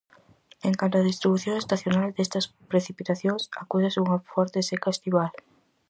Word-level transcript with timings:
En 0.67 0.73
canto 0.79 0.95
á 1.01 1.03
distribución 1.09 1.55
estacional 1.59 2.09
destas 2.11 2.45
precipitacións, 2.71 3.43
acúsase 3.63 4.01
unha 4.05 4.21
forte 4.33 4.59
seca 4.69 4.89
estival. 4.95 5.31